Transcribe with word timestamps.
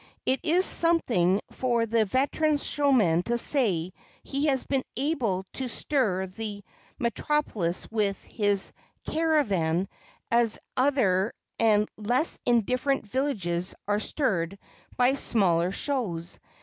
It 0.25 0.39
is 0.41 0.65
something 0.65 1.41
for 1.51 1.85
the 1.85 2.05
veteran 2.05 2.57
showman 2.57 3.21
to 3.21 3.37
say 3.37 3.93
he 4.23 4.47
has 4.47 4.63
been 4.63 4.83
able 4.97 5.45
to 5.53 5.67
stir 5.67 6.25
the 6.25 6.63
metropolis 6.97 7.85
with 7.91 8.19
his 8.23 8.73
caravan 9.05 9.87
as 10.31 10.57
other 10.75 11.33
and 11.59 11.87
less 11.97 12.39
indifferent 12.47 13.05
villages 13.05 13.75
are 13.87 13.99
stirred 13.99 14.57
by 14.97 15.13
smaller 15.13 15.71
shows. 15.71 16.39